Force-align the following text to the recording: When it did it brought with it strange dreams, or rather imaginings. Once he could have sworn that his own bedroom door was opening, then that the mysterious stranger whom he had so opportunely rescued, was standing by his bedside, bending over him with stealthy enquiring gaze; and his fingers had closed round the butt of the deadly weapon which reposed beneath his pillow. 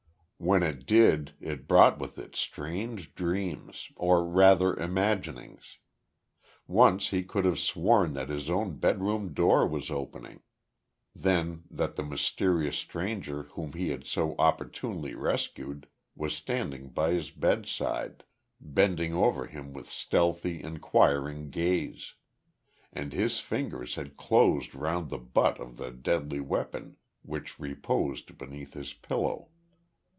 When 0.43 0.63
it 0.63 0.87
did 0.87 1.33
it 1.39 1.67
brought 1.67 1.99
with 1.99 2.17
it 2.17 2.35
strange 2.35 3.13
dreams, 3.13 3.89
or 3.95 4.25
rather 4.25 4.73
imaginings. 4.75 5.77
Once 6.65 7.09
he 7.11 7.23
could 7.23 7.45
have 7.45 7.59
sworn 7.59 8.13
that 8.15 8.29
his 8.29 8.49
own 8.49 8.77
bedroom 8.79 9.35
door 9.35 9.67
was 9.67 9.91
opening, 9.91 10.41
then 11.15 11.65
that 11.69 11.95
the 11.95 12.01
mysterious 12.01 12.75
stranger 12.77 13.43
whom 13.53 13.73
he 13.73 13.89
had 13.89 14.07
so 14.07 14.33
opportunely 14.39 15.13
rescued, 15.13 15.87
was 16.15 16.35
standing 16.35 16.89
by 16.89 17.11
his 17.11 17.29
bedside, 17.29 18.23
bending 18.59 19.13
over 19.13 19.45
him 19.45 19.73
with 19.73 19.87
stealthy 19.87 20.59
enquiring 20.63 21.51
gaze; 21.51 22.15
and 22.91 23.13
his 23.13 23.39
fingers 23.39 23.93
had 23.93 24.17
closed 24.17 24.73
round 24.73 25.11
the 25.11 25.19
butt 25.19 25.59
of 25.59 25.77
the 25.77 25.91
deadly 25.91 26.39
weapon 26.39 26.97
which 27.21 27.59
reposed 27.59 28.39
beneath 28.39 28.73
his 28.73 28.93
pillow. 28.93 29.49